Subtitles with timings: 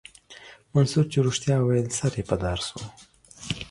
[0.73, 2.79] منصور چې رښتيا ويل سر يې په دار سو.